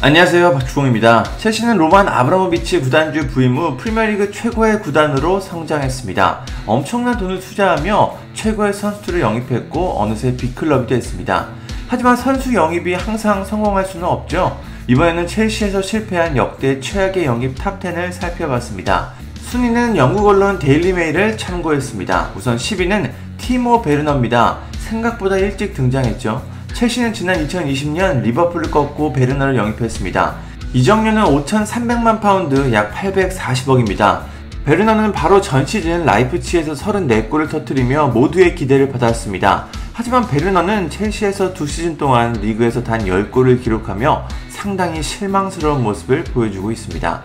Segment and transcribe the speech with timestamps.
[0.00, 1.24] 안녕하세요 박주공입니다.
[1.38, 6.46] 첼시는 로만 아브라모비치 구단주 부임 후 프리미어리그 최고의 구단으로 성장했습니다.
[6.66, 11.48] 엄청난 돈을 투자하며 최고의 선수들을 영입했고 어느새 big club이 됐습니다.
[11.88, 14.60] 하지만 선수 영입이 항상 성공할 수는 없죠.
[14.86, 19.14] 이번에는 첼시에서 실패한 역대 최악의 영입 탑10을 살펴봤습니다.
[19.40, 22.30] 순위는 영국 언론 데일리메일을 참고했습니다.
[22.36, 24.58] 우선 10위는 티모 베르너입니다.
[24.78, 26.57] 생각보다 일찍 등장했죠.
[26.78, 30.36] 첼시는 지난 2020년 리버풀을 꺾고 베르너를 영입했습니다.
[30.74, 34.20] 이적료는 5,300만 파운드 약 840억입니다.
[34.64, 39.66] 베르너는 바로 전 시즌 라이프치히에서 34골을 터뜨리며 모두의 기대를 받았습니다.
[39.92, 47.22] 하지만 베르너는 첼시에서 두 시즌 동안 리그에서 단 10골을 기록하며 상당히 실망스러운 모습을 보여주고 있습니다.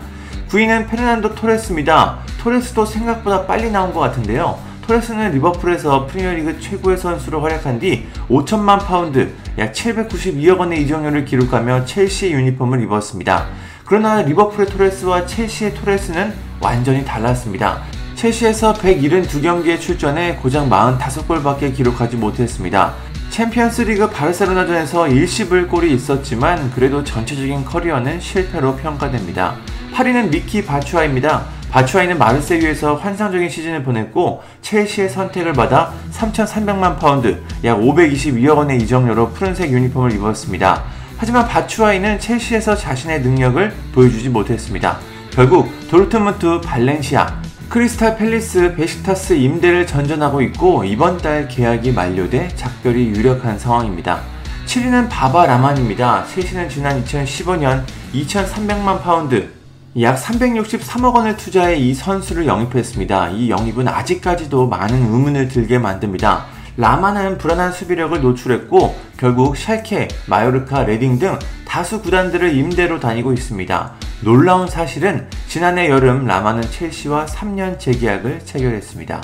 [0.48, 2.18] 9위는 페르난도 토레스입니다.
[2.40, 4.58] 토레스도 생각보다 빨리 나온 것 같은데요.
[4.86, 12.32] 토레스는 리버풀에서 프리미어리그 최고의 선수로 활약한 뒤 5천만 파운드, 약 792억 원의 이적료를 기록하며 첼시의
[12.32, 13.46] 유니폼을 입었습니다.
[13.84, 17.82] 그러나 리버풀의 토레스와 첼시의 토레스는 완전히 달랐습니다.
[18.16, 22.94] 첼시에서 172경기에 출전해 고작 45골밖에 기록하지 못했습니다.
[23.30, 29.56] 챔피언스 리그 바르셀로나전에서 일시불 골이 있었지만 그래도 전체적인 커리어는 실패로 평가됩니다.
[29.92, 31.44] 8위는 미키 바추아이입니다.
[31.74, 39.72] 바추아이는 마르세유에서 환상적인 시즌을 보냈고 첼시의 선택을 받아 3,300만 파운드, 약 522억 원의 이적료로 푸른색
[39.72, 40.84] 유니폼을 입었습니다.
[41.16, 44.98] 하지만 바추아이는 첼시에서 자신의 능력을 보여주지 못했습니다.
[45.32, 53.58] 결국 도르트문트, 발렌시아, 크리스탈 팰리스, 베식타스 임대를 전전하고 있고 이번 달 계약이 만료돼 작별이 유력한
[53.58, 54.20] 상황입니다.
[54.66, 56.24] 7위는 바바 라만입니다.
[56.26, 59.63] 첼시는 지난 2015년 2,300만 파운드,
[60.00, 63.28] 약 363억 원을 투자해 이 선수를 영입했습니다.
[63.28, 66.46] 이 영입은 아직까지도 많은 의문을 들게 만듭니다.
[66.76, 73.92] 라만은 불안한 수비력을 노출했고 결국 샬케, 마요르카, 레딩 등 다수 구단들을 임대로 다니고 있습니다.
[74.22, 79.22] 놀라운 사실은 지난해 여름 라만은 첼시와 3년 재계약을 체결했습니다.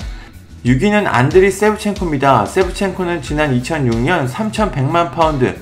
[0.65, 2.45] 6위는 안드리 세브첸코입니다.
[2.45, 5.53] 세브첸코는 지난 2006년 3,100만 파운드,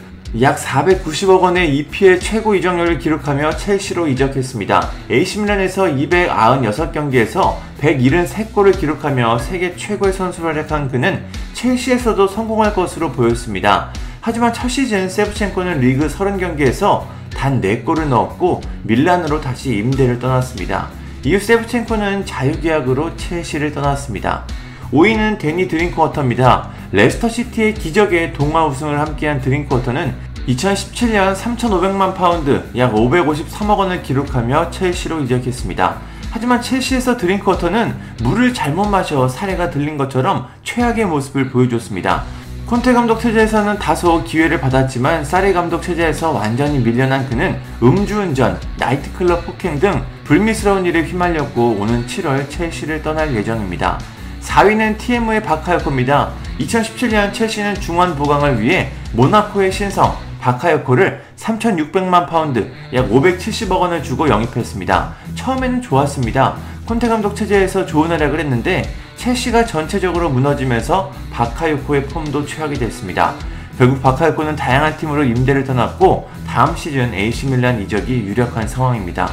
[0.41, 4.89] 약 490억 원의 EPL 최고 이적료를 기록하며 첼시로 이적했습니다.
[5.09, 11.23] AC밀란에서 296경기에서 173골을 기록하며 세계 최고의 선수로 활약한 그는
[11.53, 13.91] 첼시에서도 성공할 것으로 보였습니다.
[14.21, 20.89] 하지만 첫 시즌 세브첸코는 리그 30경기에서 단 4골을 넣었고 밀란으로 다시 임대를 떠났습니다.
[21.23, 24.45] 이후 세브첸코는 자유계약으로 첼시를 떠났습니다.
[24.91, 26.69] 5위는 대니 드링크워터입니다.
[26.91, 30.15] 레스터시티의 기적의 동화 우승을 함께한 드링크워터는
[30.47, 35.97] 2017년 3,500만 파운드, 약 553억 원을 기록하며 첼시로 이적했습니다.
[36.31, 42.23] 하지만 첼시에서 드링크워터는 물을 잘못 마셔 사레가 들린 것처럼 최악의 모습을 보여줬습니다.
[42.65, 49.79] 콘테 감독 체제에서는 다소 기회를 받았지만 사리 감독 체제에서 완전히 밀려난 그는 음주운전, 나이트클럽 폭행
[49.79, 53.99] 등 불미스러운 일에 휘말렸고 오는 7월 첼시를 떠날 예정입니다.
[54.41, 56.31] 4위는 티에무에 바카요코입니다.
[56.59, 65.13] 2017년 첼시는 중원 보강을 위해 모나코의 신성 바카요코를 3,600만 파운드, 약 570억 원을 주고 영입했습니다.
[65.35, 66.55] 처음에는 좋았습니다.
[66.85, 73.35] 콘테 감독 체제에서 좋은 활약을 했는데 첼시가 전체적으로 무너지면서 바카요코의 폼도 최악이 됐습니다.
[73.77, 79.29] 결국 바카요코는 다양한 팀으로 임대를 떠났고 다음 시즌 AC밀란 이적이 유력한 상황입니다.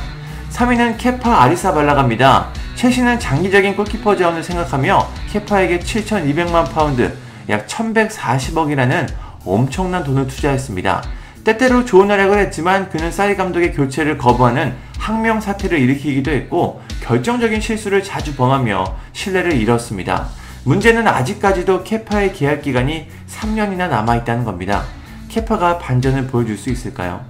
[0.50, 2.48] 3위는 케파 아리사발라가입니다.
[2.76, 7.16] 첼시는 장기적인 골키퍼 자원을 생각하며 케파에게 7,200만 파운드,
[7.48, 9.08] 약 1,140억이라는
[9.46, 11.02] 엄청난 돈을 투자했습니다.
[11.42, 18.02] 때때로 좋은 활약을 했지만 그는 사리 감독의 교체를 거부하는 항명 사태를 일으키기도 했고 결정적인 실수를
[18.02, 20.28] 자주 범하며 신뢰를 잃었습니다.
[20.64, 24.84] 문제는 아직까지도 케파의 계약 기간이 3년이나 남아있다는 겁니다.
[25.28, 27.24] 케파가 반전을 보여줄 수 있을까요?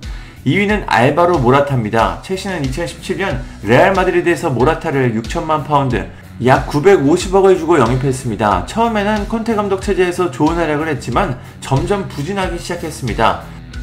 [0.47, 2.21] 2위는 알바로 모라타입니다.
[2.23, 6.07] 첼시는 2017년 레알 마드리드에서 모라타를 6천만 파운드,
[6.45, 8.67] 약 950억을 주고 영입했습니다.
[8.67, 13.41] 처음에는 콘테 감독 체제에서 좋은 활약을 했지만 점점 부진하기 시작했습니다.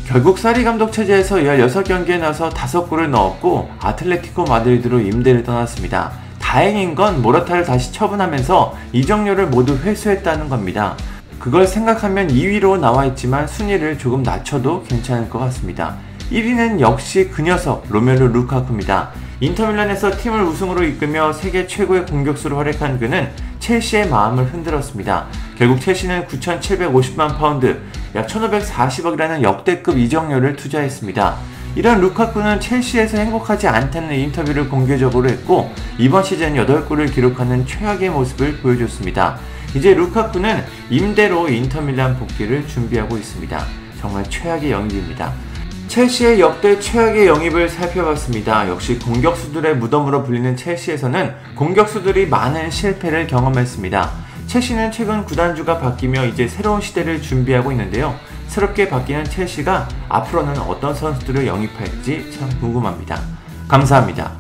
[0.07, 6.13] 결국 사리 감독 체제에서 16경기에 나서 5골을 넣었고 아틀레티코 마드리드로 임대를 떠났습니다.
[6.39, 10.95] 다행인 건 모라타를 다시 처분하면서 이적료를 모두 회수했다는 겁니다.
[11.39, 15.98] 그걸 생각하면 2위로 나와 있지만 순위를 조금 낮춰도 괜찮을 것 같습니다.
[16.31, 19.12] 1위는 역시 그 녀석 로멜로 루카쿠입니다.
[19.40, 23.30] 인터밀란에서 팀을 우승으로 이끌며 세계 최고의 공격수로 활약한 그는
[23.60, 25.28] 첼시의 마음을 흔들었습니다.
[25.58, 27.81] 결국 첼시는 9,750만 파운드,
[28.16, 31.36] 약 1,540억이라는 역대급 이적료를 투자했습니다.
[31.75, 39.40] 이런 루카쿠는 첼시에서 행복하지 않다는 인터뷰를 공개적으로 했고 이번 시즌 8골을 기록하는 최악의 모습을 보여줬습니다.
[39.75, 43.66] 이제 루카쿠는 임대로 인터밀란 복귀를 준비하고 있습니다.
[44.00, 45.34] 정말 최악의 영입입니다.
[45.94, 48.68] 첼시의 역대 최악의 영입을 살펴봤습니다.
[48.68, 54.12] 역시 공격수들의 무덤으로 불리는 첼시에서는 공격수들이 많은 실패를 경험했습니다.
[54.48, 58.16] 첼시는 최근 구단주가 바뀌며 이제 새로운 시대를 준비하고 있는데요.
[58.48, 63.22] 새롭게 바뀌는 첼시가 앞으로는 어떤 선수들을 영입할지 참 궁금합니다.
[63.68, 64.31] 감사합니다.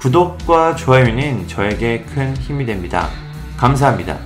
[0.00, 3.10] 구독과 좋아요는 저에게 큰 힘이 됩니다.
[3.58, 4.16] 감사합니다.